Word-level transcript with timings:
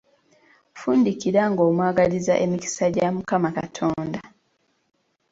Fundikira 0.79 1.41
ng'omwagaliza 1.51 2.33
emikisa 2.45 2.85
gya 2.95 3.07
Mukama 3.15 3.49
Katonda. 3.57 4.21